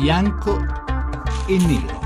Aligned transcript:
bianco 0.00 0.64
e 1.48 1.58
nero. 1.58 1.98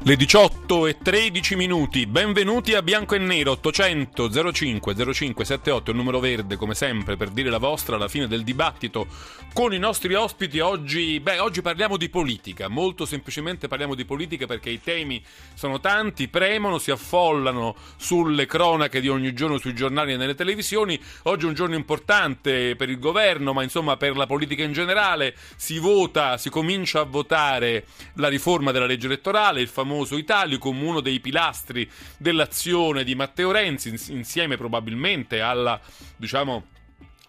Le 0.00 0.16
18 0.16 0.57
e 0.68 0.98
13 1.02 1.56
minuti, 1.56 2.06
benvenuti 2.06 2.74
a 2.74 2.82
Bianco 2.82 3.14
e 3.14 3.18
Nero 3.18 3.52
800 3.52 4.52
05 4.52 5.14
05 5.14 5.42
78, 5.42 5.90
il 5.92 5.96
numero 5.96 6.20
verde 6.20 6.56
come 6.56 6.74
sempre 6.74 7.16
per 7.16 7.30
dire 7.30 7.48
la 7.48 7.56
vostra 7.56 7.96
alla 7.96 8.06
fine 8.06 8.26
del 8.26 8.44
dibattito 8.44 9.06
con 9.54 9.72
i 9.72 9.78
nostri 9.78 10.12
ospiti. 10.12 10.60
Oggi, 10.60 11.20
beh, 11.20 11.38
oggi 11.38 11.62
parliamo 11.62 11.96
di 11.96 12.10
politica, 12.10 12.68
molto 12.68 13.06
semplicemente 13.06 13.66
parliamo 13.66 13.94
di 13.94 14.04
politica 14.04 14.44
perché 14.44 14.68
i 14.68 14.82
temi 14.82 15.24
sono 15.54 15.80
tanti, 15.80 16.28
premono, 16.28 16.76
si 16.76 16.90
affollano 16.90 17.74
sulle 17.96 18.44
cronache 18.44 19.00
di 19.00 19.08
ogni 19.08 19.32
giorno 19.32 19.56
sui 19.56 19.74
giornali 19.74 20.12
e 20.12 20.16
nelle 20.18 20.34
televisioni. 20.34 21.00
Oggi 21.22 21.46
è 21.46 21.48
un 21.48 21.54
giorno 21.54 21.76
importante 21.76 22.76
per 22.76 22.90
il 22.90 22.98
governo, 22.98 23.54
ma 23.54 23.62
insomma 23.62 23.96
per 23.96 24.18
la 24.18 24.26
politica 24.26 24.64
in 24.64 24.74
generale. 24.74 25.34
Si 25.56 25.78
vota, 25.78 26.36
si 26.36 26.50
comincia 26.50 27.00
a 27.00 27.04
votare 27.04 27.86
la 28.16 28.28
riforma 28.28 28.70
della 28.70 28.86
legge 28.86 29.06
elettorale, 29.06 29.62
il 29.62 29.68
famoso 29.68 30.16
Italicum, 30.58 30.82
uno 30.82 31.00
dei 31.00 31.20
pilastri 31.20 31.88
dell'azione 32.18 33.04
di 33.04 33.14
Matteo 33.14 33.50
Renzi, 33.50 33.94
insieme 34.12 34.56
probabilmente 34.56 35.40
alla, 35.40 35.80
diciamo, 36.16 36.66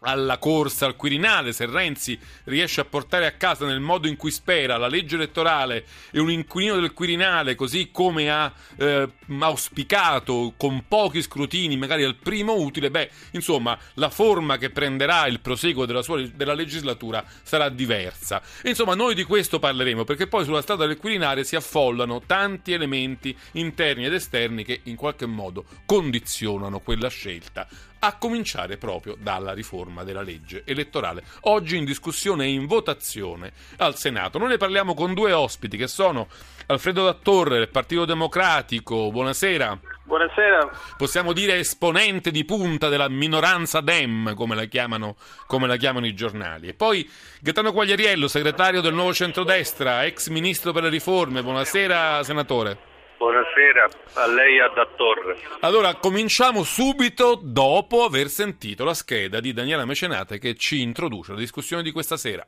alla 0.02 0.38
corsa 0.38 0.85
al 0.85 0.95
Quirinale, 0.95 1.52
se 1.52 1.66
Renzi 1.66 2.17
riesce 2.45 2.81
a 2.81 2.85
portare 2.85 3.26
a 3.26 3.31
casa 3.31 3.66
nel 3.66 3.80
modo 3.80 4.08
in 4.08 4.16
cui 4.16 4.31
spera 4.31 4.77
la 4.77 4.88
legge 4.88 5.16
elettorale 5.16 5.85
e 6.12 6.20
un 6.20 6.31
inquilino 6.31 6.75
del 6.75 6.94
Quirinale, 6.94 7.55
così 7.55 7.89
come 7.91 8.30
ha 8.30 8.52
eh, 8.77 9.09
auspicato, 9.39 10.53
con 10.58 10.85
pochi 10.88 11.22
scrutini, 11.22 11.75
magari 11.77 12.03
al 12.03 12.16
primo 12.16 12.53
utile, 12.53 12.89
beh, 12.89 13.09
insomma, 13.31 13.77
la 13.95 14.09
forma 14.09 14.58
che 14.58 14.70
prenderà 14.70 15.27
il 15.27 15.39
proseguo 15.39 15.85
della, 15.85 16.02
sua, 16.02 16.22
della 16.34 16.53
legislatura 16.53 17.23
sarà 17.44 17.69
diversa. 17.69 18.41
Insomma, 18.63 18.95
noi 18.95 19.16
di 19.16 19.23
questo 19.23 19.59
parleremo, 19.59 20.03
perché 20.03 20.28
poi 20.28 20.45
sulla 20.45 20.61
strada 20.61 20.86
del 20.86 20.97
Quirinale 20.97 21.44
si 21.44 21.56
affollano 21.56 22.22
tanti 22.25 22.72
elementi 22.73 23.36
interni 23.53 24.06
ed 24.06 24.13
esterni 24.13 24.63
che 24.63 24.81
in 24.84 24.95
qualche 24.95 25.25
modo 25.25 25.66
condizionano 25.86 26.80
quella 26.80 27.09
scelta 27.09 27.67
a 28.00 28.17
cominciare 28.17 28.78
proprio 28.78 29.16
dalla 29.19 29.53
riforma 29.53 30.03
della 30.03 30.22
legge 30.22 30.64
elettorale, 30.66 31.23
oggi 31.42 31.78
in 31.78 31.86
discussione 31.86 32.45
e 32.45 32.50
in 32.50 32.66
votazione 32.66 33.52
al 33.78 33.95
Senato. 33.95 34.38
Noi 34.38 34.50
ne 34.50 34.58
parliamo 34.58 34.94
con 34.94 35.14
due 35.14 35.31
ospiti 35.33 35.78
che 35.78 35.88
sono 35.88 36.28
Alfredo 36.67 37.03
Dattorre 37.03 37.58
del 37.58 37.69
Partito 37.69 38.06
Democratico, 38.06 39.11
buonasera. 39.11 39.80
Buonasera. 40.03 40.72
Possiamo 40.97 41.33
dire 41.33 41.59
esponente 41.59 42.31
di 42.31 42.45
punta 42.45 42.89
della 42.89 43.09
minoranza 43.09 43.81
Dem, 43.81 44.34
come 44.34 44.56
la 44.56 44.66
chiamano, 44.66 45.16
come 45.45 45.67
la 45.67 45.78
chiamano 45.78 46.08
i 46.08 46.16
giornali. 46.16 46.67
E 46.67 46.73
poi 46.73 47.08
Gaetano 47.41 47.72
Quagliariello, 47.72 48.28
segretario 48.28 48.81
del 48.81 48.94
Nuovo 48.94 49.13
Centrodestra, 49.13 50.06
ex 50.06 50.30
ministro 50.30 50.72
per 50.72 50.84
le 50.84 50.89
riforme. 50.89 51.44
Buonasera, 51.44 52.23
senatore. 52.23 52.89
Buonasera 53.20 53.89
a 54.14 54.28
lei 54.28 54.56
e 54.56 54.62
a 54.62 54.70
Dattorre. 54.73 55.38
Allora, 55.59 55.95
cominciamo 55.95 56.64
subito 56.64 57.38
dopo 57.44 58.06
aver 58.06 58.30
sentito 58.30 58.86
la 58.86 58.94
scheda 58.94 59.42
di 59.42 59.52
Daniela 59.52 59.84
Mecenate 59.84 60.39
che 60.39 60.56
ci 60.56 60.81
introduce 60.81 61.31
alla 61.31 61.42
discussione 61.42 61.84
di 61.84 61.92
questa 61.92 62.16
sera. 62.16 62.47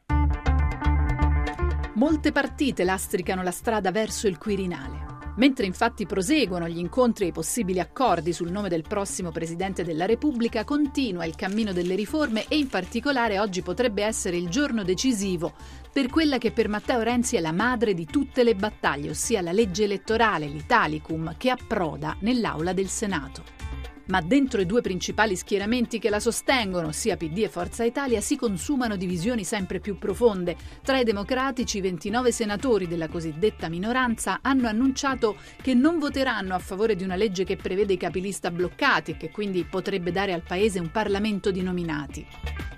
Molte 1.96 2.32
partite 2.32 2.86
lastricano 2.86 3.44
la 3.44 3.52
strada 3.52 3.92
verso 3.92 4.28
il 4.30 4.38
Quirinale. 4.38 5.21
Mentre 5.36 5.66
infatti 5.66 6.06
proseguono 6.06 6.68
gli 6.68 6.78
incontri 6.78 7.26
e 7.26 7.28
i 7.30 7.32
possibili 7.32 7.80
accordi 7.80 8.34
sul 8.34 8.52
nome 8.52 8.70
del 8.70 8.84
prossimo 8.88 9.32
Presidente 9.32 9.84
della 9.84 10.06
Repubblica, 10.06 10.64
continua 10.64 11.26
il 11.26 11.36
cammino 11.36 11.72
delle 11.72 11.96
riforme 11.96 12.46
e 12.48 12.58
in 12.58 12.68
particolare 12.68 13.40
oggi 13.40 13.62
potrebbe 13.62 14.04
essere 14.04 14.38
il 14.38 14.50
giorno 14.50 14.84
decisivo 14.84 15.54
per 15.92 16.08
quella 16.08 16.38
che 16.38 16.52
per 16.52 16.70
Matteo 16.70 17.02
Renzi 17.02 17.36
è 17.36 17.42
la 17.42 17.52
madre 17.52 17.94
di 17.94 18.06
tutte 18.06 18.44
le 18.44 18.56
battaglie, 18.56 19.10
ossia 19.10 19.42
la 19.42 19.52
legge 19.52 19.84
elettorale, 19.84 20.48
l'Italicum, 20.48 21.36
che 21.38 21.50
approda 21.50 22.16
nell'aula 22.20 22.72
del 22.72 22.88
Senato. 22.88 23.71
Ma 24.12 24.20
dentro 24.20 24.60
i 24.60 24.66
due 24.66 24.82
principali 24.82 25.38
schieramenti 25.38 25.98
che 25.98 26.10
la 26.10 26.20
sostengono, 26.20 26.92
sia 26.92 27.16
PD 27.16 27.44
e 27.44 27.48
Forza 27.48 27.86
Italia, 27.86 28.20
si 28.20 28.36
consumano 28.36 28.98
divisioni 28.98 29.46
sempre 29.46 29.80
più 29.80 29.98
profonde. 29.98 30.58
Tra 30.84 31.00
i 31.00 31.06
democratici, 31.06 31.78
i 31.78 31.82
29 31.82 32.30
senatori 32.34 32.90
della 32.90 33.08
cosiddetta 33.08 33.70
minoranza 33.70 34.40
hanno 34.42 34.68
annunciato 34.68 35.38
che 35.62 35.74
non 35.74 35.98
voteranno 35.98 36.54
a 36.54 36.60
favore 36.60 36.98
di 36.98 37.06
una 37.06 37.16
legge 37.16 37.46
che 37.46 37.56
prevede 37.56 37.94
i 37.94 37.98
capilista 37.98 38.52
bloccati 38.52 39.12
e 39.12 39.18
che 39.18 39.32
quindi 39.32 39.64
potrebbe 39.64 40.12
dare 40.12 40.34
al 40.34 40.44
Paese 40.46 40.80
un 40.80 40.92
Parlamento 40.92 41.50
di 41.50 41.62
nominati. 41.62 42.28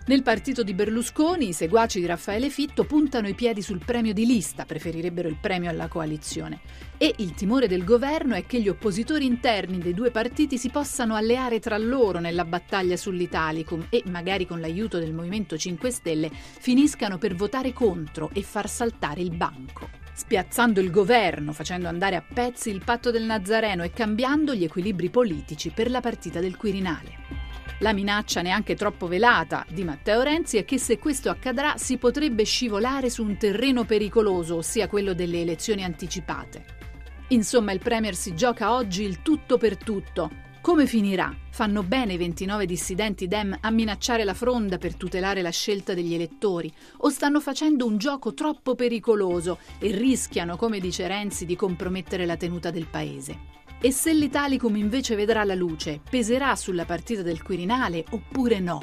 Nel 0.06 0.22
partito 0.22 0.64
di 0.64 0.74
Berlusconi 0.74 1.48
i 1.48 1.54
seguaci 1.54 2.02
di 2.02 2.06
Raffaele 2.06 2.50
Fitto 2.50 2.84
puntano 2.84 3.28
i 3.28 3.34
piedi 3.34 3.62
sul 3.62 3.82
premio 3.84 4.12
di 4.12 4.26
lista, 4.26 4.66
preferirebbero 4.66 5.30
il 5.30 5.38
premio 5.40 5.70
alla 5.70 5.88
coalizione. 5.88 6.60
E 7.04 7.16
il 7.18 7.34
timore 7.34 7.68
del 7.68 7.84
governo 7.84 8.34
è 8.34 8.46
che 8.46 8.62
gli 8.62 8.70
oppositori 8.70 9.26
interni 9.26 9.80
dei 9.80 9.94
due 9.94 10.10
partiti 10.10 10.58
si 10.58 10.70
possano 10.70 11.16
alleare 11.16 11.60
tra 11.60 11.78
loro 11.78 12.20
nella 12.20 12.46
battaglia 12.46 12.96
sull'Italicum 12.96 13.88
e, 13.90 14.04
magari 14.06 14.48
con 14.48 14.62
l'aiuto 14.62 15.00
del 15.00 15.12
Movimento 15.12 15.58
5 15.58 15.92
Stelle, 15.92 16.32
finiscano 16.32 17.18
per 17.18 17.36
votare 17.36 17.74
contro 17.74 18.30
e 18.32 18.42
far 18.42 18.70
saltare 18.70 19.20
il 19.20 19.36
banco 19.36 19.90
spiazzando 20.14 20.80
il 20.80 20.92
governo, 20.92 21.52
facendo 21.52 21.90
andare 21.90 22.16
a 22.16 22.24
pezzi 22.24 22.70
il 22.70 22.84
patto 22.86 23.12
del 23.12 23.24
Nazareno 23.24 23.84
e 23.84 23.92
cambiando 23.92 24.56
gli 24.56 24.64
equilibri 24.64 25.10
politici 25.10 25.72
per 25.72 25.90
la 25.90 26.00
partita 26.00 26.40
del 26.40 26.56
Quirinale. 26.56 27.42
La 27.80 27.92
minaccia 27.92 28.42
neanche 28.42 28.76
troppo 28.76 29.08
velata 29.08 29.66
di 29.70 29.84
Matteo 29.84 30.22
Renzi 30.22 30.56
è 30.56 30.64
che 30.64 30.78
se 30.78 31.00
questo 31.00 31.30
accadrà 31.30 31.76
si 31.76 31.98
potrebbe 31.98 32.46
scivolare 32.46 33.10
su 33.10 33.24
un 33.24 33.36
terreno 33.36 33.84
pericoloso, 33.84 34.56
ossia 34.56 34.88
quello 34.88 35.14
delle 35.14 35.42
elezioni 35.42 35.84
anticipate. 35.84 36.83
Insomma, 37.30 37.72
il 37.72 37.80
Premier 37.80 38.16
si 38.16 38.36
gioca 38.36 38.74
oggi 38.74 39.04
il 39.04 39.22
tutto 39.22 39.58
per 39.58 39.78
tutto. 39.78 40.30
Come 40.62 40.86
finirà? 40.88 41.36
Fanno 41.50 41.84
bene 41.84 42.14
i 42.14 42.18
29 42.18 42.66
dissidenti 42.66 43.28
Dem 43.28 43.58
a 43.60 43.70
minacciare 43.70 44.24
la 44.24 44.34
fronda 44.34 44.78
per 44.78 44.96
tutelare 44.96 45.42
la 45.42 45.50
scelta 45.50 45.94
degli 45.94 46.14
elettori? 46.14 46.72
O 47.00 47.10
stanno 47.10 47.42
facendo 47.42 47.86
un 47.86 47.98
gioco 47.98 48.34
troppo 48.34 48.74
pericoloso 48.74 49.58
e 49.78 49.92
rischiano, 49.92 50.56
come 50.56 50.80
dice 50.80 51.06
Renzi, 51.06 51.46
di 51.46 51.58
compromettere 51.58 52.26
la 52.26 52.38
tenuta 52.38 52.72
del 52.72 52.88
paese? 52.88 53.38
E 53.82 53.92
se 53.92 54.14
l'Italicum 54.14 54.78
invece 54.78 55.16
vedrà 55.16 55.44
la 55.44 55.56
luce, 55.56 56.00
peserà 56.10 56.56
sulla 56.56 56.86
partita 56.86 57.22
del 57.22 57.42
Quirinale 57.42 58.06
oppure 58.12 58.60
no? 58.62 58.82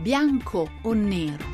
Bianco 0.00 0.68
o 0.82 0.92
nero? 0.92 1.44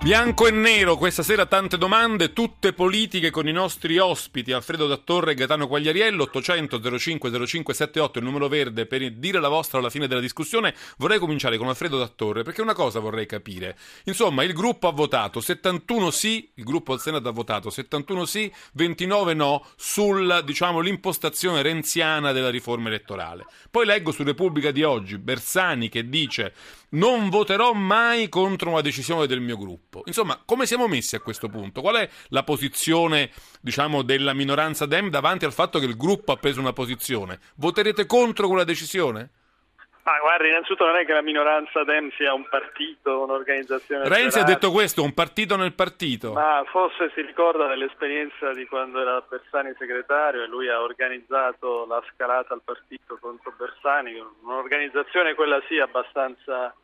Bianco 0.00 0.46
e 0.46 0.52
nero, 0.52 0.96
questa 0.96 1.24
sera 1.24 1.44
tante 1.44 1.76
domande, 1.76 2.32
tutte 2.32 2.72
politiche 2.72 3.30
con 3.30 3.48
i 3.48 3.52
nostri 3.52 3.98
ospiti 3.98 4.52
Alfredo 4.52 4.86
Dattorre 4.86 5.32
e 5.32 5.34
Gaetano 5.34 5.66
Quagliariello, 5.66 6.22
800 6.22 6.98
05 6.98 7.46
05 7.46 7.74
78, 7.74 8.18
il 8.20 8.24
numero 8.24 8.46
verde 8.46 8.86
per 8.86 9.12
dire 9.14 9.40
la 9.40 9.48
vostra 9.48 9.80
alla 9.80 9.90
fine 9.90 10.06
della 10.06 10.20
discussione. 10.20 10.72
Vorrei 10.98 11.18
cominciare 11.18 11.58
con 11.58 11.68
Alfredo 11.68 11.98
Dattorre 11.98 12.44
perché 12.44 12.62
una 12.62 12.74
cosa 12.74 13.00
vorrei 13.00 13.26
capire. 13.26 13.76
Insomma, 14.04 14.44
il 14.44 14.52
gruppo 14.54 14.86
ha 14.86 14.92
votato 14.92 15.40
71 15.40 16.10
sì, 16.12 16.48
il 16.54 16.64
gruppo 16.64 16.92
al 16.92 17.00
Senato 17.00 17.28
ha 17.28 17.32
votato 17.32 17.68
71 17.68 18.24
sì, 18.24 18.50
29 18.74 19.34
no 19.34 19.66
sulla, 19.76 20.40
diciamo, 20.42 20.78
l'impostazione 20.78 21.60
renziana 21.60 22.30
della 22.30 22.50
riforma 22.50 22.86
elettorale. 22.88 23.46
Poi 23.68 23.84
leggo 23.84 24.12
su 24.12 24.22
Repubblica 24.22 24.70
di 24.70 24.84
oggi 24.84 25.18
Bersani 25.18 25.88
che 25.88 26.08
dice 26.08 26.54
non 26.90 27.28
voterò 27.28 27.72
mai 27.72 28.28
contro 28.28 28.70
una 28.70 28.80
decisione 28.80 29.26
del 29.26 29.40
mio 29.40 29.56
gruppo. 29.56 30.02
Insomma, 30.06 30.40
come 30.44 30.66
siamo 30.66 30.88
messi 30.88 31.16
a 31.16 31.20
questo 31.20 31.48
punto? 31.48 31.80
Qual 31.80 31.96
è 31.96 32.08
la 32.28 32.44
posizione, 32.44 33.30
diciamo, 33.60 34.02
della 34.02 34.32
minoranza 34.32 34.86
Dem 34.86 35.10
davanti 35.10 35.44
al 35.44 35.52
fatto 35.52 35.78
che 35.78 35.86
il 35.86 35.96
gruppo 35.96 36.32
ha 36.32 36.36
preso 36.36 36.60
una 36.60 36.72
posizione? 36.72 37.40
Voterete 37.56 38.06
contro 38.06 38.46
quella 38.46 38.64
decisione? 38.64 39.30
Ma 40.08 40.20
guardi, 40.20 40.48
innanzitutto 40.48 40.86
non 40.86 40.96
è 40.96 41.04
che 41.04 41.12
la 41.12 41.20
minoranza 41.20 41.84
Dem 41.84 42.10
sia 42.16 42.32
un 42.32 42.48
partito, 42.48 43.24
un'organizzazione. 43.24 44.08
Renzi 44.08 44.38
ha 44.38 44.42
detto 44.42 44.70
questo, 44.70 45.02
un 45.02 45.12
partito 45.12 45.54
nel 45.56 45.74
partito. 45.74 46.32
Ma 46.32 46.64
forse 46.66 47.10
si 47.14 47.20
ricorda 47.20 47.66
dell'esperienza 47.66 48.54
di 48.54 48.66
quando 48.66 49.02
era 49.02 49.22
Bersani 49.28 49.74
segretario 49.76 50.42
e 50.42 50.46
lui 50.46 50.70
ha 50.70 50.80
organizzato 50.80 51.84
la 51.84 52.02
scalata 52.10 52.54
al 52.54 52.62
partito 52.64 53.18
contro 53.20 53.52
Bersani, 53.58 54.18
un'organizzazione 54.44 55.34
quella 55.34 55.60
sì 55.68 55.78
abbastanza 55.78 56.74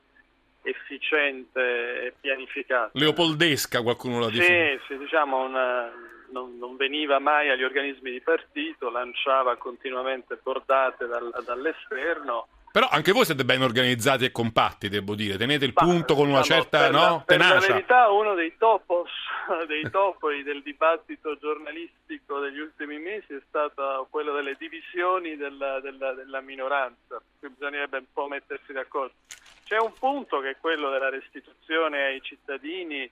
efficiente 0.60 2.04
e 2.04 2.14
pianificata. 2.20 2.90
Leopoldesca 2.92 3.80
qualcuno 3.80 4.20
la 4.20 4.28
dice? 4.28 4.80
Sì, 4.80 4.86
sì 4.86 4.98
diciamo 4.98 5.44
una, 5.44 5.90
non, 6.28 6.58
non, 6.58 6.76
veniva 6.76 7.18
mai 7.18 7.48
agli 7.48 7.64
organismi 7.64 8.10
di 8.10 8.20
partito, 8.20 8.90
lanciava 8.90 9.56
continuamente 9.56 10.38
bordate 10.42 11.06
dal, 11.06 11.32
dall'esterno 11.42 12.48
però 12.74 12.88
anche 12.88 13.12
voi 13.12 13.24
siete 13.24 13.44
ben 13.44 13.62
organizzati 13.62 14.24
e 14.24 14.32
compatti, 14.32 14.88
devo 14.88 15.14
dire. 15.14 15.36
Tenete 15.36 15.64
il 15.64 15.72
punto 15.72 16.16
con 16.16 16.28
una 16.28 16.40
diciamo, 16.40 16.62
certa 16.62 16.78
per 16.80 16.90
no, 16.90 16.98
la, 16.98 17.22
tenacia. 17.24 17.58
Per 17.60 17.68
la 17.68 17.74
verità, 17.74 18.10
uno 18.10 18.34
dei 18.34 18.56
topos, 18.58 19.10
dei 19.68 19.88
topoi 19.88 20.42
del 20.42 20.60
dibattito 20.60 21.38
giornalistico 21.38 22.40
degli 22.40 22.58
ultimi 22.58 22.98
mesi 22.98 23.32
è 23.32 23.40
stato 23.46 24.08
quello 24.10 24.32
delle 24.32 24.56
divisioni 24.58 25.36
della, 25.36 25.78
della, 25.78 26.14
della 26.14 26.40
minoranza. 26.40 27.22
Qui 27.38 27.48
bisognerebbe 27.48 27.98
un 27.98 28.12
po' 28.12 28.26
mettersi 28.26 28.72
d'accordo. 28.72 29.14
C'è 29.62 29.78
un 29.78 29.92
punto 29.96 30.40
che 30.40 30.50
è 30.50 30.56
quello 30.58 30.90
della 30.90 31.10
restituzione 31.10 32.02
ai 32.02 32.20
cittadini 32.22 33.08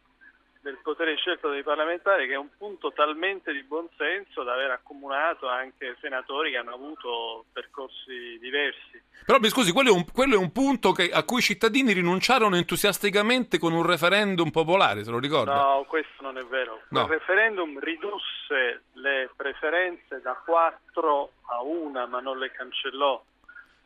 del 0.63 0.79
potere 0.83 1.13
di 1.13 1.17
scelta 1.19 1.49
dei 1.49 1.63
parlamentari 1.63 2.27
che 2.27 2.35
è 2.35 2.39
un 2.39 2.49
punto 2.57 2.93
talmente 2.93 3.53
di 3.53 3.63
buonsenso 3.65 4.45
da 4.45 4.55
aver 4.55 4.71
accomunato 4.71 5.49
anche 5.49 5.97
senatori 6.01 6.53
che 6.53 6.57
hanno 6.57 6.73
avuto 6.73 7.47
percorsi 7.53 8.39
diversi. 8.41 9.03
Però 9.27 9.39
mi 9.39 9.49
scusi, 9.49 9.73
quello 9.73 9.91
è 9.91 9.93
un, 9.93 10.05
quello 10.11 10.35
è 10.35 10.39
un 10.39 10.53
punto 10.53 10.93
che, 10.93 11.11
a 11.11 11.25
cui 11.25 11.39
i 11.39 11.43
cittadini 11.43 11.93
rinunciarono 11.93 12.57
entusiasticamente 12.57 13.59
con 13.59 13.73
un 13.73 13.85
referendum 13.85 14.51
popolare, 14.51 15.05
se 15.05 15.11
lo 15.11 15.19
ricorda? 15.19 15.55
No, 15.55 15.85
questo 15.87 16.23
non 16.23 16.39
è 16.39 16.45
vero. 16.45 16.83
No. 16.91 17.03
Il 17.03 17.09
referendum 17.09 17.79
ridusse 17.81 18.85
le 18.95 19.31
preferenze 19.37 20.21
da 20.23 20.41
4 20.45 21.33
a 21.47 21.63
1, 21.63 22.07
ma 22.07 22.21
non 22.21 22.39
le 22.39 22.51
cancellò 22.53 23.23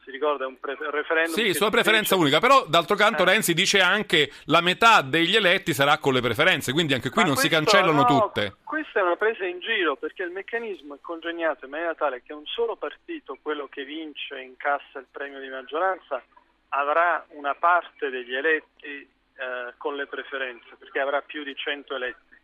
si 0.06 0.12
ricorda, 0.12 0.44
è 0.44 0.46
un 0.46 0.60
pre- 0.60 0.76
referendum. 0.78 1.34
Sì, 1.34 1.52
sulla 1.52 1.70
preferenza 1.70 2.14
fece... 2.14 2.20
unica, 2.20 2.38
però 2.38 2.64
d'altro 2.66 2.94
canto 2.94 3.22
eh. 3.22 3.26
Renzi 3.26 3.54
dice 3.54 3.80
anche 3.80 4.30
la 4.44 4.60
metà 4.60 5.02
degli 5.02 5.34
eletti 5.34 5.74
sarà 5.74 5.98
con 5.98 6.12
le 6.12 6.20
preferenze, 6.20 6.70
quindi 6.72 6.94
anche 6.94 7.10
qui 7.10 7.22
Ma 7.22 7.26
non 7.26 7.34
questo, 7.34 7.52
si 7.52 7.60
cancellano 7.60 8.02
no, 8.02 8.06
tutte. 8.06 8.56
Questa 8.62 9.00
è 9.00 9.02
una 9.02 9.16
presa 9.16 9.44
in 9.44 9.58
giro 9.58 9.96
perché 9.96 10.22
il 10.22 10.30
meccanismo 10.30 10.94
è 10.94 10.98
congegnato 11.00 11.64
in 11.64 11.72
maniera 11.72 11.94
tale 11.96 12.22
che 12.22 12.32
un 12.32 12.46
solo 12.46 12.76
partito, 12.76 13.36
quello 13.42 13.66
che 13.66 13.84
vince 13.84 14.36
e 14.36 14.42
incassa 14.42 15.00
il 15.00 15.06
premio 15.10 15.40
di 15.40 15.48
maggioranza, 15.48 16.22
avrà 16.68 17.26
una 17.30 17.54
parte 17.56 18.08
degli 18.08 18.34
eletti 18.34 18.88
eh, 18.88 19.74
con 19.76 19.96
le 19.96 20.06
preferenze, 20.06 20.76
perché 20.78 21.00
avrà 21.00 21.20
più 21.20 21.42
di 21.42 21.54
100 21.56 21.96
eletti. 21.96 22.34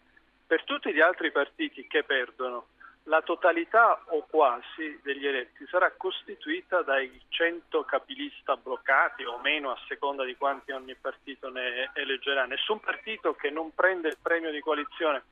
Per 0.48 0.64
tutti 0.64 0.92
gli 0.92 1.00
altri 1.00 1.30
partiti 1.30 1.86
che 1.86 2.02
perdono, 2.02 2.66
la 3.04 3.20
totalità 3.22 4.00
o 4.06 4.24
quasi 4.28 5.00
degli 5.02 5.26
eletti 5.26 5.66
sarà 5.68 5.92
costituita 5.96 6.82
dai 6.82 7.20
100 7.28 7.82
capilista 7.84 8.56
bloccati 8.56 9.24
o 9.24 9.38
meno 9.38 9.70
a 9.70 9.78
seconda 9.88 10.24
di 10.24 10.36
quanti 10.36 10.70
ogni 10.70 10.94
partito 10.94 11.50
ne 11.50 11.90
eleggerà. 11.94 12.44
Nessun 12.44 12.78
partito 12.78 13.34
che 13.34 13.50
non 13.50 13.74
prende 13.74 14.08
il 14.08 14.18
premio 14.22 14.50
di 14.50 14.60
coalizione 14.60 15.22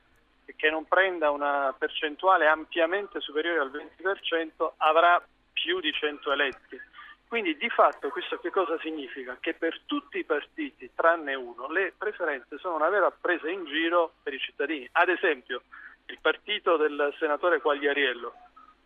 e 0.45 0.53
che 0.55 0.69
non 0.69 0.85
prenda 0.85 1.31
una 1.31 1.73
percentuale 1.77 2.47
ampiamente 2.47 3.21
superiore 3.21 3.59
al 3.59 3.71
20% 3.71 4.71
avrà 4.77 5.23
più 5.53 5.79
di 5.79 5.93
100 5.93 6.31
eletti. 6.31 6.79
Quindi 7.27 7.55
di 7.55 7.69
fatto 7.69 8.09
questo 8.09 8.39
che 8.39 8.49
cosa 8.49 8.77
significa? 8.79 9.37
Che 9.39 9.53
per 9.53 9.79
tutti 9.85 10.17
i 10.17 10.25
partiti, 10.25 10.91
tranne 10.93 11.33
uno, 11.35 11.71
le 11.71 11.93
preferenze 11.97 12.57
sono 12.57 12.75
una 12.75 12.89
vera 12.89 13.09
presa 13.09 13.49
in 13.49 13.63
giro 13.63 14.15
per 14.21 14.33
i 14.33 14.39
cittadini. 14.39 14.89
Ad 14.91 15.07
esempio, 15.07 15.61
il 16.07 16.17
partito 16.21 16.77
del 16.77 17.13
senatore 17.19 17.61
Quagliariello, 17.61 18.33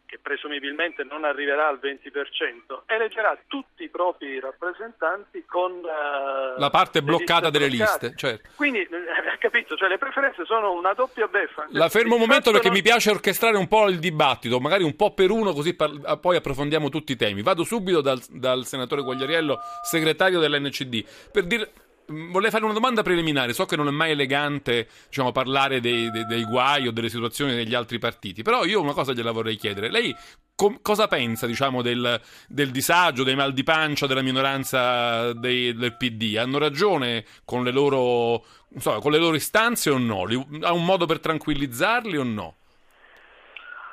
che 0.06 0.20
presumibilmente 0.22 1.04
non 1.04 1.26
arriverà 1.26 1.68
al 1.68 1.80
20%, 1.82 2.84
eleggerà 2.86 3.38
tutti 3.48 3.84
i 3.84 3.90
propri 3.90 4.40
rappresentanti 4.40 5.44
con 5.46 5.72
uh, 5.72 6.60
la 6.60 6.70
parte 6.70 7.02
bloccata 7.02 7.50
delle 7.50 7.68
bloccate. 7.68 8.08
liste. 8.08 8.18
Certo. 8.18 8.50
Quindi, 8.56 8.82
eh, 8.82 9.38
capito, 9.40 9.76
cioè, 9.76 9.90
le 9.90 9.98
preferenze 9.98 10.46
sono 10.46 10.72
una 10.72 10.94
doppia 10.94 11.28
beffa. 11.28 11.66
La 11.72 11.90
fermo 11.90 12.16
un 12.16 12.22
momento 12.22 12.52
perché 12.52 12.68
non... 12.68 12.78
mi 12.78 12.84
piace 12.84 13.10
orchestrare 13.10 13.58
un 13.58 13.68
po' 13.68 13.88
il 13.90 14.00
dibattito, 14.00 14.60
magari 14.60 14.84
un 14.84 14.96
po' 14.96 15.14
per 15.14 15.32
uno, 15.32 15.54
così 15.54 15.76
par- 15.76 16.20
poi 16.20 16.38
approfondiamo 16.38 16.90
tutti 16.90 17.12
i 17.12 17.18
temi. 17.18 17.42
Vado 17.42 17.64
subito 17.64 18.02
dal, 18.02 18.22
dal 18.30 18.66
senatore 18.66 19.04
Quagliariello, 19.04 19.60
segretario 19.84 20.40
dell'NCD, 20.40 21.04
per 21.32 21.46
dire 21.46 21.72
Mm, 22.12 22.32
vorrei 22.32 22.52
fare 22.52 22.64
una 22.64 22.74
domanda 22.74 23.02
preliminare. 23.02 23.54
So 23.54 23.66
che 23.66 23.76
non 23.76 23.88
è 23.88 23.92
mai 23.92 24.12
elegante 24.12 24.88
diciamo, 25.08 25.32
parlare 25.32 25.80
dei, 25.80 26.12
dei, 26.12 26.26
dei, 26.26 26.44
guai 26.44 26.88
o 26.88 26.92
delle 26.92 27.10
situazioni 27.10 27.56
degli 27.56 27.74
altri 27.74 27.98
partiti, 27.98 28.44
però 28.44 28.64
io 28.66 28.82
una 28.82 28.94
cosa 28.94 29.14
gliela 29.14 29.32
vorrei 29.32 29.56
chiedere. 29.56 29.90
Lei 29.90 30.16
com- 30.56 30.80
cosa 30.82 31.08
pensa 31.08 31.48
diciamo, 31.48 31.82
del, 31.82 32.22
del, 32.48 32.72
disagio, 32.72 33.24
dei 33.24 33.36
mal 33.36 33.54
di 33.54 33.64
pancia 33.64 34.08
della 34.08 34.22
minoranza 34.22 35.34
dei, 35.34 35.74
del 35.74 35.96
PD? 35.98 36.38
Hanno 36.38 36.58
ragione 36.60 37.26
con 37.44 37.64
le 37.64 37.72
loro, 37.72 38.46
so, 38.78 39.00
con 39.00 39.12
le 39.12 39.18
loro 39.18 39.36
istanze 39.36 39.90
o 39.90 39.98
no? 39.98 40.24
Ha 40.62 40.74
un 40.74 40.86
modo 40.86 41.06
per 41.06 41.20
tranquillizzarli 41.20 42.18
o 42.18 42.24
no? 42.24 42.56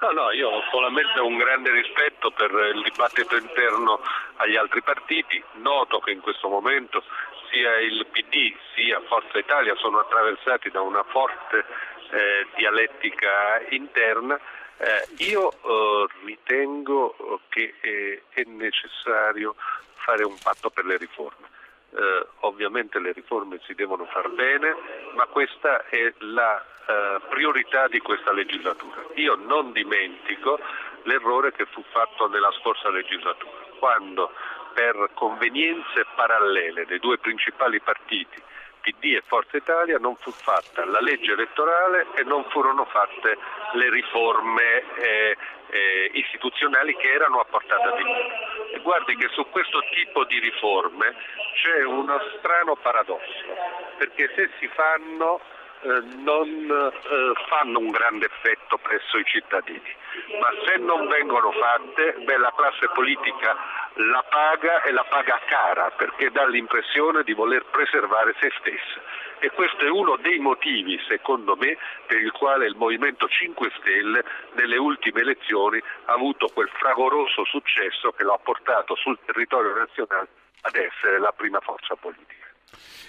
No, 0.02 0.10
no, 0.10 0.32
io 0.32 0.48
ho 0.48 0.62
solamente 0.72 1.20
un 1.20 1.36
grande 1.38 1.70
rispetto 1.70 2.32
per 2.32 2.50
il 2.74 2.82
dibattito 2.82 3.36
interno 3.36 4.00
agli 4.38 4.56
altri 4.56 4.82
partiti. 4.82 5.40
Noto 5.62 6.00
che 6.00 6.10
in 6.10 6.20
questo 6.20 6.48
momento 6.48 7.04
sia 7.48 7.78
il 7.78 8.04
PD 8.10 8.52
sia 8.74 9.00
Forza 9.06 9.38
Italia 9.38 9.76
sono 9.76 10.00
attraversati 10.00 10.70
da 10.70 10.80
una 10.80 11.04
forte 11.04 11.64
eh, 12.10 12.48
dialettica 12.56 13.62
interna. 13.68 14.40
Eh, 14.78 15.06
io 15.18 15.52
eh, 15.52 16.06
ritengo 16.24 17.40
che 17.48 17.74
eh, 17.80 18.22
è 18.30 18.42
necessario 18.46 19.54
fare 19.94 20.24
un 20.24 20.36
patto 20.42 20.68
per 20.70 20.84
le 20.84 20.96
riforme. 20.96 21.46
Eh, 21.94 22.26
ovviamente 22.40 22.98
le 22.98 23.12
riforme 23.12 23.60
si 23.66 23.74
devono 23.74 24.06
far 24.06 24.30
bene, 24.30 24.74
ma 25.14 25.26
questa 25.26 25.84
è 25.88 26.12
la 26.18 26.64
eh, 26.86 27.20
priorità 27.28 27.86
di 27.88 28.00
questa 28.00 28.32
legislatura. 28.32 29.04
Io 29.14 29.34
non 29.34 29.72
dimentico 29.72 30.58
l'errore 31.02 31.52
che 31.52 31.66
fu 31.66 31.82
fatto 31.90 32.28
nella 32.28 32.50
scorsa 32.52 32.88
legislatura, 32.88 33.52
quando 33.78 34.32
per 34.72 35.10
convenienze 35.14 36.06
parallele 36.14 36.86
dei 36.86 36.98
due 36.98 37.18
principali 37.18 37.78
partiti, 37.80 38.40
PD 38.82 39.14
e 39.14 39.22
Forza 39.24 39.56
Italia, 39.56 39.96
non 39.98 40.16
fu 40.16 40.30
fatta 40.32 40.84
la 40.84 41.00
legge 41.00 41.32
elettorale 41.32 42.08
e 42.16 42.24
non 42.24 42.44
furono 42.50 42.84
fatte 42.84 43.38
le 43.74 43.90
riforme 43.90 44.82
eh, 44.96 45.36
eh, 45.70 46.10
istituzionali 46.14 46.94
che 46.96 47.10
erano 47.10 47.38
a 47.40 47.44
portata 47.44 47.92
di 47.96 48.02
mano. 48.02 48.74
E 48.74 48.78
guardi 48.80 49.16
che 49.16 49.28
su 49.28 49.46
questo 49.50 49.80
tipo 49.94 50.24
di 50.24 50.38
riforme 50.38 51.14
c'è 51.54 51.84
uno 51.84 52.20
strano 52.38 52.76
paradosso, 52.76 53.56
perché 53.96 54.30
se 54.34 54.50
si 54.58 54.68
fanno 54.68 55.40
eh, 55.82 56.00
non 56.18 56.48
eh, 56.48 57.32
fanno 57.48 57.78
un 57.78 57.90
grande 57.90 58.26
effetto 58.26 58.61
presso 58.78 59.18
i 59.18 59.24
cittadini, 59.24 59.94
ma 60.40 60.48
se 60.66 60.76
non 60.76 61.08
vengono 61.08 61.50
fatte, 61.52 62.16
beh, 62.24 62.36
la 62.36 62.52
classe 62.54 62.88
politica 62.94 63.56
la 63.94 64.24
paga 64.28 64.82
e 64.82 64.92
la 64.92 65.04
paga 65.04 65.40
cara 65.46 65.90
perché 65.90 66.30
dà 66.30 66.46
l'impressione 66.46 67.22
di 67.22 67.32
voler 67.34 67.64
preservare 67.66 68.34
se 68.40 68.50
stessa. 68.58 69.00
E 69.38 69.50
questo 69.50 69.84
è 69.84 69.90
uno 69.90 70.16
dei 70.16 70.38
motivi, 70.38 70.98
secondo 71.08 71.56
me, 71.56 71.76
per 72.06 72.18
il 72.18 72.30
quale 72.30 72.66
il 72.66 72.76
Movimento 72.76 73.26
5 73.28 73.72
Stelle 73.78 74.24
nelle 74.52 74.76
ultime 74.76 75.20
elezioni 75.20 75.82
ha 76.04 76.12
avuto 76.12 76.46
quel 76.54 76.68
fragoroso 76.68 77.44
successo 77.44 78.12
che 78.12 78.22
lo 78.22 78.34
ha 78.34 78.38
portato 78.38 78.94
sul 78.94 79.18
territorio 79.24 79.74
nazionale 79.74 80.28
ad 80.60 80.76
essere 80.76 81.18
la 81.18 81.32
prima 81.32 81.58
forza 81.60 81.96
politica. 81.96 82.41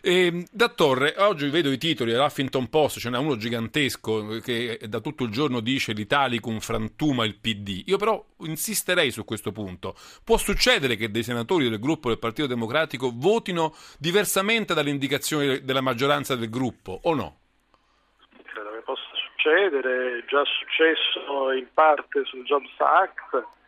E, 0.06 0.26
ehm, 0.26 0.44
da 0.52 0.68
Torre, 0.68 1.16
oggi 1.20 1.48
vedo 1.50 1.72
i 1.72 1.78
titoli, 1.78 2.14
Huffington 2.14 2.68
Post, 2.70 3.00
ce 3.00 3.10
n'è 3.10 3.18
uno 3.18 3.38
gigantesco 3.38 4.40
che 4.44 4.78
da 4.90 5.00
tutto 5.00 5.24
il 5.24 5.32
giorno 5.32 5.62
dice 5.62 5.94
l'Italicum 5.94 6.60
frantuma 6.60 7.24
il 7.24 7.38
PD. 7.40 7.84
Io 7.86 7.96
però 7.96 8.22
insisterei 8.40 9.12
su 9.12 9.24
questo 9.24 9.54
punto. 9.54 9.96
Può 10.26 10.36
succedere 10.36 10.98
che 10.98 11.10
dei 11.10 11.24
senatori 11.24 11.70
del 11.70 11.80
gruppo 11.80 12.10
del 12.10 12.20
Partito 12.20 12.48
Democratico 12.48 13.14
votino 13.16 13.74
diversamente 13.98 14.74
dalle 14.74 14.90
indicazioni 14.90 15.64
della 15.64 15.80
maggioranza 15.80 16.36
del 16.36 16.50
gruppo 16.50 17.00
o 17.04 17.16
no? 17.16 17.38
Credo 18.44 18.72
che 18.72 18.82
possa 18.84 19.08
succedere, 19.14 20.20
è 20.20 20.26
già 20.26 20.44
successo 20.44 21.52
in 21.54 21.68
parte 21.74 22.26
sul 22.26 22.44
Jobs 22.44 22.78
Act 22.78 23.62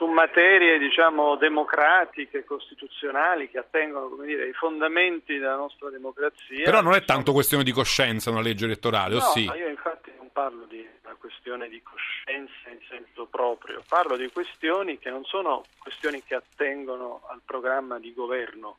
su 0.00 0.06
materie 0.06 0.78
diciamo, 0.78 1.36
democratiche, 1.36 2.42
costituzionali 2.42 3.50
che 3.50 3.58
attengono 3.58 4.16
dire, 4.24 4.44
ai 4.44 4.54
fondamenti 4.54 5.36
della 5.36 5.56
nostra 5.56 5.90
democrazia. 5.90 6.64
Però 6.64 6.80
non 6.80 6.94
è 6.94 7.04
tanto 7.04 7.32
questione 7.32 7.64
di 7.64 7.70
coscienza 7.70 8.30
una 8.30 8.40
legge 8.40 8.64
elettorale, 8.64 9.16
no, 9.16 9.20
o 9.20 9.30
sì? 9.32 9.44
io 9.44 9.68
infatti 9.68 10.10
non 10.16 10.30
parlo 10.32 10.64
di 10.64 10.88
una 11.04 11.14
questione 11.18 11.68
di 11.68 11.82
coscienza 11.82 12.70
in 12.70 12.78
senso 12.88 13.26
proprio, 13.26 13.82
parlo 13.86 14.16
di 14.16 14.30
questioni 14.32 14.98
che 14.98 15.10
non 15.10 15.22
sono 15.24 15.64
questioni 15.78 16.22
che 16.24 16.34
attengono 16.34 17.20
al 17.28 17.42
programma 17.44 17.98
di 17.98 18.14
governo, 18.14 18.78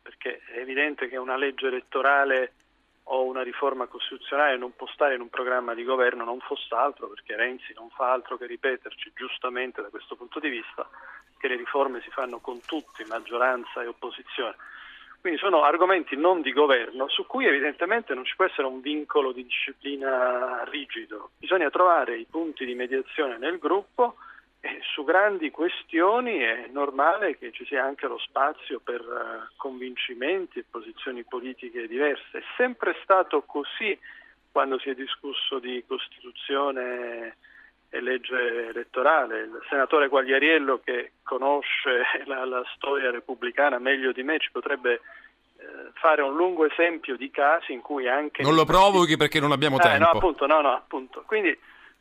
perché 0.00 0.40
è 0.54 0.58
evidente 0.58 1.08
che 1.08 1.16
una 1.16 1.36
legge 1.36 1.66
elettorale 1.66 2.52
o 3.04 3.24
una 3.24 3.42
riforma 3.42 3.86
costituzionale 3.86 4.56
non 4.56 4.74
può 4.76 4.86
stare 4.88 5.14
in 5.14 5.20
un 5.20 5.28
programma 5.28 5.74
di 5.74 5.84
governo, 5.84 6.24
non 6.24 6.40
fosse 6.40 6.74
altro, 6.74 7.08
perché 7.08 7.36
Renzi 7.36 7.72
non 7.74 7.90
fa 7.90 8.12
altro 8.12 8.36
che 8.36 8.46
ripeterci 8.46 9.12
giustamente 9.14 9.82
da 9.82 9.88
questo 9.88 10.16
punto 10.16 10.38
di 10.38 10.48
vista 10.48 10.88
che 11.38 11.48
le 11.48 11.56
riforme 11.56 12.00
si 12.02 12.10
fanno 12.10 12.38
con 12.38 12.60
tutti, 12.60 13.04
maggioranza 13.08 13.82
e 13.82 13.86
opposizione. 13.86 14.56
Quindi 15.20 15.38
sono 15.38 15.64
argomenti 15.64 16.16
non 16.16 16.40
di 16.40 16.52
governo 16.52 17.08
su 17.08 17.26
cui 17.26 17.46
evidentemente 17.46 18.14
non 18.14 18.24
ci 18.24 18.34
può 18.36 18.46
essere 18.46 18.66
un 18.66 18.80
vincolo 18.80 19.32
di 19.32 19.44
disciplina 19.44 20.64
rigido. 20.64 21.30
Bisogna 21.38 21.68
trovare 21.68 22.16
i 22.16 22.26
punti 22.28 22.64
di 22.64 22.74
mediazione 22.74 23.36
nel 23.36 23.58
gruppo 23.58 24.16
e 24.60 24.80
su 24.92 25.04
grandi 25.04 25.50
questioni 25.50 26.38
è 26.38 26.68
normale 26.70 27.38
che 27.38 27.50
ci 27.50 27.64
sia 27.64 27.82
anche 27.82 28.06
lo 28.06 28.18
spazio 28.18 28.78
per 28.78 29.00
uh, 29.00 29.56
convincimenti 29.56 30.58
e 30.58 30.64
posizioni 30.70 31.24
politiche 31.24 31.88
diverse. 31.88 32.38
È 32.38 32.42
sempre 32.58 32.94
stato 33.02 33.42
così 33.42 33.98
quando 34.52 34.78
si 34.78 34.90
è 34.90 34.94
discusso 34.94 35.58
di 35.58 35.82
Costituzione 35.86 37.36
e 37.88 38.00
legge 38.00 38.68
elettorale. 38.68 39.40
Il 39.40 39.66
senatore 39.68 40.08
Quagliariello, 40.08 40.80
che 40.84 41.12
conosce 41.22 42.02
la, 42.26 42.44
la 42.44 42.62
storia 42.74 43.10
repubblicana 43.10 43.78
meglio 43.78 44.12
di 44.12 44.22
me, 44.22 44.38
ci 44.38 44.50
potrebbe 44.50 45.00
eh, 45.56 45.90
fare 45.94 46.20
un 46.20 46.36
lungo 46.36 46.66
esempio 46.66 47.16
di 47.16 47.30
casi 47.30 47.72
in 47.72 47.80
cui 47.80 48.08
anche... 48.08 48.42
Non 48.42 48.54
lo 48.54 48.66
provochi 48.66 49.16
perché 49.16 49.40
non 49.40 49.52
abbiamo 49.52 49.78
eh, 49.78 49.82
tempo. 49.82 50.04
No, 50.04 50.10
appunto, 50.10 50.46
no, 50.46 50.60
no, 50.60 50.72
appunto. 50.72 51.22
Quindi 51.26 51.58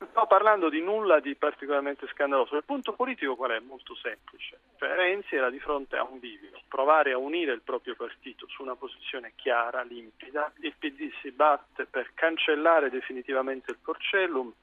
sto 0.08 0.28
parlando 0.28 0.70
di 0.70 0.82
nulla 0.82 1.20
di 1.20 1.36
particolarmente 1.36 2.08
scandaloso. 2.08 2.56
Il 2.56 2.64
punto 2.64 2.94
politico 2.94 3.36
qual 3.36 3.52
è? 3.52 3.60
Molto 3.60 3.96
semplice. 3.96 4.60
Cioè, 4.78 4.96
Renzi 4.96 5.36
era 5.36 5.50
di 5.50 5.60
fronte 5.60 5.98
a 5.98 6.04
un 6.04 6.20
bivio, 6.20 6.62
provare 6.68 7.12
a 7.12 7.18
unire 7.18 7.52
il 7.52 7.62
proprio 7.62 7.96
partito 7.96 8.48
su 8.48 8.62
una 8.62 8.76
posizione 8.76 9.34
chiara, 9.36 9.82
limpida. 9.82 10.52
Il 10.62 10.74
PD 10.78 11.12
si 11.22 11.32
batte 11.32 11.86
per 11.86 12.12
cancellare 12.14 12.90
definitivamente 12.90 13.72
il 13.72 13.78
Porcellum 13.82 14.54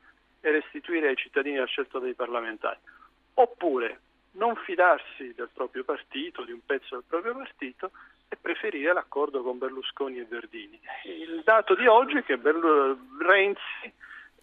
e 0.41 0.51
restituire 0.51 1.09
ai 1.09 1.17
cittadini 1.17 1.57
la 1.57 1.67
scelta 1.67 1.99
dei 1.99 2.15
parlamentari. 2.15 2.79
Oppure 3.35 4.01
non 4.33 4.55
fidarsi 4.57 5.35
del 5.35 5.51
proprio 5.53 5.85
partito, 5.85 6.45
di 6.45 6.53
un 6.53 6.65
pezzo 6.65 6.95
del 6.97 7.05
proprio 7.07 7.35
partito 7.35 7.91
e 8.29 8.37
preferire 8.37 8.93
l'accordo 8.93 9.43
con 9.43 9.59
Berlusconi 9.59 10.19
e 10.19 10.25
Verdini. 10.25 10.81
Il 11.05 11.43
dato 11.45 11.75
di 11.75 11.87
oggi 11.87 12.17
è 12.19 12.25
che 12.25 12.39
Renzi 12.43 13.93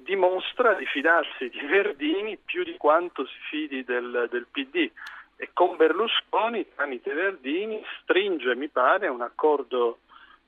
dimostra 0.03 0.73
di 0.73 0.85
fidarsi 0.85 1.49
di 1.49 1.65
Verdini 1.65 2.37
più 2.37 2.63
di 2.63 2.77
quanto 2.77 3.25
si 3.25 3.37
fidi 3.49 3.83
del, 3.83 4.27
del 4.29 4.47
PD 4.51 4.89
e 5.35 5.49
con 5.53 5.75
Berlusconi 5.75 6.65
tramite 6.75 7.13
Verdini 7.13 7.83
stringe, 8.01 8.55
mi 8.55 8.69
pare, 8.69 9.07
un 9.07 9.21
accordo 9.21 9.99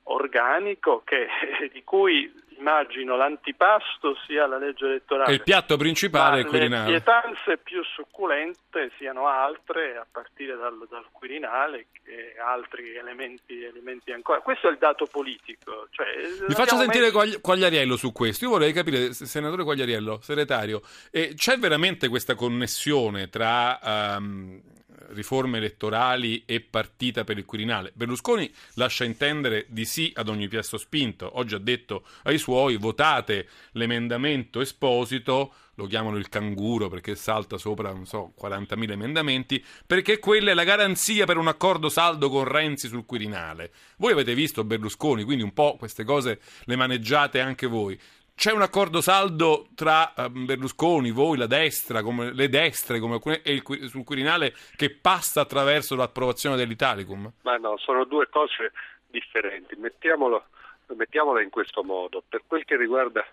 organico 0.04 1.02
che, 1.04 1.26
di 1.72 1.82
cui 1.84 2.32
immagino 2.58 3.16
l'antipasto 3.16 4.16
sia 4.26 4.46
la 4.46 4.58
legge 4.58 4.86
elettorale. 4.86 5.32
Il 5.32 5.42
piatto 5.42 5.76
principale 5.76 6.38
è 6.38 6.40
il 6.40 6.46
Quirinale. 6.46 6.90
Le 6.90 7.00
pietanze 7.00 7.58
più 7.58 7.82
succulente 7.82 8.90
siano 8.98 9.28
altre, 9.28 9.96
a 9.96 10.06
partire 10.10 10.56
dal, 10.56 10.86
dal 10.88 11.06
Quirinale 11.12 11.86
e 12.04 12.36
altri 12.38 12.96
elementi, 12.96 13.62
elementi, 13.62 14.12
ancora. 14.12 14.40
Questo 14.40 14.68
è 14.68 14.70
il 14.70 14.78
dato 14.78 15.06
politico. 15.06 15.88
Cioè, 15.90 16.06
Mi 16.48 16.54
faccio 16.54 16.76
sentire 16.76 17.10
messo... 17.12 17.40
Quagliariello 17.40 17.96
su 17.96 18.12
questo. 18.12 18.44
Io 18.44 18.50
vorrei 18.50 18.72
capire, 18.72 19.12
senatore 19.12 19.64
Quagliariello, 19.64 20.20
segretario, 20.20 20.82
eh, 21.10 21.34
c'è 21.34 21.58
veramente 21.58 22.08
questa 22.08 22.34
connessione 22.34 23.28
tra... 23.28 23.78
Um, 24.18 24.74
riforme 25.10 25.58
elettorali 25.58 26.44
e 26.46 26.60
partita 26.60 27.24
per 27.24 27.38
il 27.38 27.44
Quirinale. 27.44 27.92
Berlusconi 27.94 28.50
lascia 28.74 29.04
intendere 29.04 29.66
di 29.68 29.84
sì 29.84 30.12
ad 30.14 30.28
ogni 30.28 30.48
piasto 30.48 30.78
spinto. 30.78 31.38
Oggi 31.38 31.54
ha 31.54 31.58
detto 31.58 32.04
ai 32.24 32.38
suoi 32.38 32.76
votate 32.76 33.48
l'emendamento 33.72 34.60
esposito, 34.60 35.52
lo 35.76 35.86
chiamano 35.86 36.16
il 36.16 36.28
canguro 36.28 36.88
perché 36.88 37.14
salta 37.14 37.58
sopra, 37.58 37.92
non 37.92 38.06
so, 38.06 38.32
40.000 38.40 38.90
emendamenti, 38.92 39.64
perché 39.86 40.18
quella 40.18 40.50
è 40.50 40.54
la 40.54 40.64
garanzia 40.64 41.26
per 41.26 41.36
un 41.36 41.48
accordo 41.48 41.88
saldo 41.88 42.30
con 42.30 42.44
Renzi 42.44 42.88
sul 42.88 43.04
Quirinale. 43.04 43.72
Voi 43.98 44.12
avete 44.12 44.34
visto 44.34 44.64
Berlusconi, 44.64 45.22
quindi 45.22 45.42
un 45.42 45.52
po' 45.52 45.76
queste 45.76 46.04
cose 46.04 46.40
le 46.64 46.76
maneggiate 46.76 47.40
anche 47.40 47.66
voi. 47.66 47.98
C'è 48.36 48.52
un 48.52 48.60
accordo 48.60 49.00
saldo 49.00 49.68
tra 49.74 50.12
Berlusconi, 50.28 51.10
voi, 51.10 51.38
la 51.38 51.46
destra, 51.46 52.02
come, 52.02 52.34
le 52.34 52.50
destre 52.50 53.00
come, 53.00 53.18
e 53.42 53.54
il, 53.54 53.88
sul 53.88 54.04
Quirinale 54.04 54.54
che 54.76 54.90
passa 54.90 55.40
attraverso 55.40 55.96
l'approvazione 55.96 56.54
dell'Italicum? 56.54 57.32
Ma 57.44 57.56
no, 57.56 57.78
sono 57.78 58.04
due 58.04 58.28
cose 58.28 58.72
differenti. 59.06 59.74
Mettiamolo, 59.76 60.48
mettiamola 60.88 61.40
in 61.40 61.48
questo 61.48 61.82
modo. 61.82 62.22
Per 62.28 62.42
quel 62.46 62.66
che 62.66 62.76
riguarda 62.76 63.26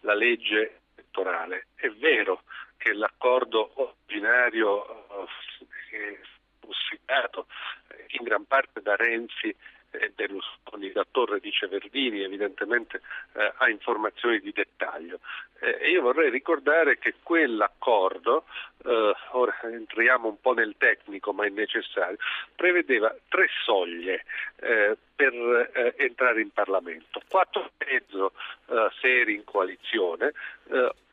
la 0.00 0.14
legge 0.14 0.80
elettorale, 0.94 1.66
è 1.74 1.90
vero 1.90 2.44
che 2.78 2.94
l'accordo 2.94 3.72
originario 3.74 5.04
fu 6.60 6.72
siglato 6.88 7.46
in 8.18 8.24
gran 8.24 8.46
parte 8.46 8.80
da 8.80 8.96
Renzi 8.96 9.54
Berlusconi, 10.14 10.92
da 10.92 11.06
Torre 11.10 11.40
dice 11.40 11.66
Verdini, 11.66 12.22
evidentemente 12.22 13.00
eh, 13.34 13.52
ha 13.56 13.68
informazioni 13.68 14.40
di 14.40 14.52
dettaglio. 14.52 15.20
Eh, 15.60 15.90
io 15.90 16.02
vorrei 16.02 16.30
ricordare 16.30 16.98
che 16.98 17.14
quell'accordo, 17.22 18.44
eh, 18.84 19.14
ora 19.32 19.58
entriamo 19.62 20.28
un 20.28 20.40
po' 20.40 20.52
nel 20.52 20.74
tecnico 20.76 21.32
ma 21.32 21.46
è 21.46 21.48
necessario, 21.48 22.18
prevedeva 22.54 23.14
tre 23.28 23.48
soglie 23.64 24.24
eh, 24.56 24.96
per 25.14 25.32
eh, 25.32 25.94
entrare 25.98 26.40
in 26.40 26.50
Parlamento, 26.50 27.20
quattro 27.28 27.70
e 27.78 27.84
mezzo 27.86 28.32
eh, 28.66 28.88
se 29.00 29.20
eri 29.20 29.34
in 29.34 29.44
coalizione, 29.44 30.32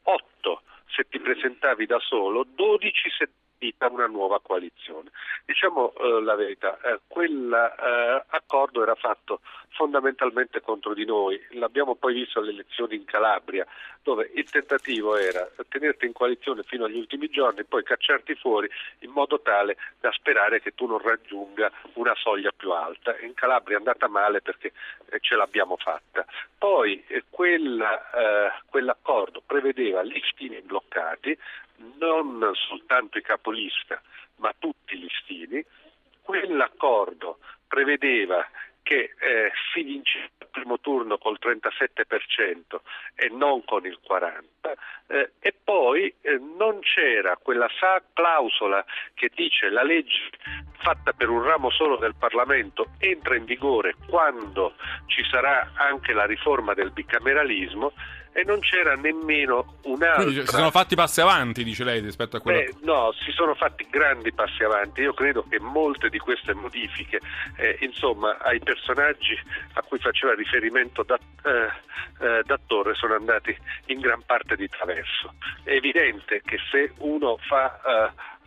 otto 0.04 0.62
se 0.88 1.08
ti 1.10 1.20
presentavi 1.20 1.86
da 1.86 2.00
solo, 2.00 2.46
12 2.56 3.10
se 3.18 3.30
una 3.94 4.08
nuova 4.08 4.40
coalizione. 4.42 5.12
Diciamo 5.46 5.94
eh, 5.94 6.22
la 6.22 6.36
verità, 6.36 6.80
eh, 6.82 7.00
quell'accordo 7.08 8.80
eh, 8.80 8.84
era 8.84 8.96
fatto 8.96 9.42
fondamentalmente 9.70 10.62
contro 10.62 10.94
di 10.94 11.06
noi, 11.06 11.40
l'abbiamo 11.52 11.96
poi 11.96 12.14
visto 12.14 12.40
alle 12.40 12.52
elezioni 12.52 12.96
in 12.96 13.06
Calabria, 13.06 13.66
dove 14.02 14.30
il 14.36 14.50
tentativo 14.50 15.16
era 15.16 15.50
tenerti 15.70 16.06
in 16.06 16.14
coalizione 16.14 16.64
fino 16.64 16.86
agli 16.86 16.98
ultimi 16.98 17.30
giorni, 17.30 17.64
poi 17.64 17.84
cacciarti 17.84 18.36
fuori 18.36 18.70
in 19.00 19.12
modo 19.12 19.40
tale 19.42 19.78
da 20.00 20.12
sperare 20.12 20.62
che 20.62 20.74
tu 20.74 20.86
non 20.86 21.00
raggiunga 21.00 21.72
una 21.94 22.14
soglia 22.16 22.52
più 22.56 22.72
alta. 22.72 23.18
In 23.20 23.34
Calabria 23.34 23.78
è 23.78 23.80
andata 23.80 24.08
male 24.08 24.42
perché 24.42 24.74
eh, 25.10 25.20
ce 25.20 25.36
l'abbiamo 25.36 25.78
fatta. 25.78 26.26
Poi 26.58 27.04
eh, 27.08 27.24
quella, 27.30 28.12
eh, 28.12 28.52
quell'accordo 28.70 29.42
prevedeva 29.46 30.02
listini 30.02 30.62
bloccati, 30.62 31.38
non 32.00 32.52
soltanto 32.54 33.18
i 33.18 33.22
capolista, 33.22 34.02
ma 34.38 34.54
tutti 34.58 34.98
gli 34.98 35.04
listini. 35.04 35.64
Quell'accordo 36.22 37.40
prevedeva 37.68 38.48
che 38.84 39.14
eh, 39.18 39.52
si 39.74 39.82
vinceva 39.82 40.28
il 40.40 40.48
primo 40.52 40.80
turno 40.80 41.18
col 41.18 41.40
37% 41.42 42.82
e 43.16 43.30
non 43.30 43.64
con 43.64 43.86
il 43.86 43.98
40% 44.08 44.42
eh, 45.08 45.32
e 45.40 45.56
poi 45.64 46.14
eh, 46.22 46.38
non 46.38 46.82
c'era 46.82 47.38
quella 47.38 47.68
clausola 48.14 48.86
che 49.14 49.32
dice 49.34 49.70
la 49.70 49.84
legge 49.84 50.30
fatta 50.78 51.14
per 51.14 51.30
un 51.30 51.42
ramo 51.42 51.70
solo 51.72 51.98
del 51.98 52.16
Parlamento 52.16 52.92
entra 53.00 53.36
in 53.36 53.46
vigore 53.46 53.96
quando 54.08 54.76
ci 55.08 55.24
sarà 55.30 55.72
anche 55.76 56.12
la 56.14 56.26
riforma 56.26 56.74
del 56.74 56.92
bicameralismo 56.92 57.94
e 58.34 58.44
non 58.44 58.60
c'era 58.60 58.96
nemmeno 58.96 59.76
un'altra. 59.84 60.24
Quindi 60.24 60.42
si 60.42 60.48
sono 60.48 60.72
fatti 60.72 60.96
passi 60.96 61.22
avanti, 61.22 61.64
dice 61.64 61.84
lei, 61.84 62.02
rispetto 62.02 62.38
a 62.38 62.40
quello. 62.42 62.60
Beh, 62.60 62.74
no, 62.82 63.14
si 63.24 63.32
sono 63.32 63.54
fatti 63.54 63.88
grandi 63.90 64.34
passi 64.34 64.64
avanti. 64.64 65.02
Io 65.02 65.14
credo 65.14 65.46
che 65.48 65.60
molte 65.60 66.10
di 66.10 66.18
queste 66.18 66.54
modifiche, 66.54 67.20
eh, 67.58 67.78
insomma, 67.82 68.38
ai 68.40 68.60
personaggi 68.60 69.40
a 69.74 69.82
cui 69.84 70.00
faceva 70.00 70.34
riferimento 70.34 71.04
da, 71.04 71.18
eh, 71.46 72.26
eh, 72.26 72.44
Dattore 72.46 72.96
sono 72.96 73.16
andati 73.16 73.56
in 73.88 74.00
gran 74.00 74.22
parte 74.26 74.56
di 74.56 74.68
traverso. 74.68 75.36
È 75.64 75.72
evidente 75.72 76.42
che 76.44 76.58
se 76.72 76.94
uno 76.98 77.38
fa 77.38 77.80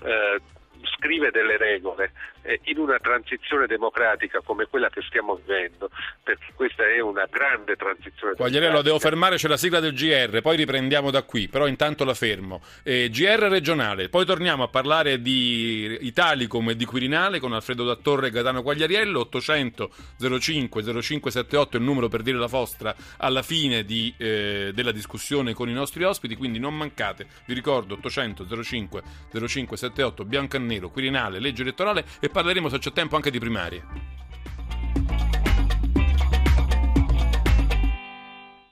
eh, 0.03 0.09
eh, 0.09 0.41
scrive 0.87 1.31
delle 1.31 1.57
regole 1.57 2.13
eh, 2.43 2.61
in 2.65 2.79
una 2.79 2.99
transizione 2.99 3.67
democratica 3.67 4.41
come 4.43 4.67
quella 4.67 4.89
che 4.89 5.03
stiamo 5.03 5.35
vivendo, 5.35 5.91
perché 6.23 6.53
questa 6.55 6.85
è 6.87 7.01
una 7.01 7.27
grande 7.31 7.77
transizione 7.77 8.35
Quagliarello, 8.35 8.83
devo 8.83 8.99
fermare, 8.99 9.37
c'è 9.37 9.49
la 9.49 9.57
sigla 9.57 9.81
del 9.81 9.93
GR, 9.93 10.41
poi 10.41 10.57
riprendiamo 10.57 11.11
da 11.11 11.23
qui, 11.23 11.49
però 11.49 11.67
intanto 11.67 12.05
la 12.05 12.15
fermo. 12.15 12.63
Eh, 12.83 13.09
GR 13.11 13.49
regionale, 13.49 14.09
poi 14.09 14.25
torniamo 14.25 14.63
a 14.63 14.69
parlare 14.69 15.21
di 15.21 15.99
Italicum 16.03 16.71
e 16.71 16.77
di 16.77 16.85
Quirinale 16.85 17.41
con 17.41 17.53
Alfredo 17.53 17.85
Dattorre 17.85 18.29
e 18.29 18.31
Gaetano 18.31 18.63
Quagliariello, 18.63 19.21
800 19.21 19.91
05 20.39 20.83
0578 20.83 21.77
è 21.77 21.81
il 21.81 21.87
numero 21.87 22.09
per 22.09 22.23
dire 22.23 22.39
la 22.39 22.47
vostra 22.47 22.95
alla 23.19 23.43
fine 23.43 23.85
di, 23.85 24.13
eh, 24.17 24.71
della 24.75 24.93
discussione 24.93 25.55
con 25.55 25.69
i 25.69 25.73
nostri 25.73 26.05
ospiti, 26.05 26.37
quindi 26.37 26.59
non 26.59 26.77
mancate, 26.77 27.27
vi 27.47 27.55
ricordo 27.55 27.95
800 27.95 28.63
05 28.63 29.03
0578 29.33 30.25
bianco 30.25 30.57
e 30.57 30.59
nero, 30.77 30.91
Quirinale, 30.91 31.39
legge 31.39 31.63
elettorale 31.63 32.05
e 32.21 32.29
parleremo 32.29 32.69
se 32.69 32.79
c'è 32.79 32.93
tempo 32.93 33.17
anche 33.17 33.31
di 33.31 33.39
primarie. 33.39 33.85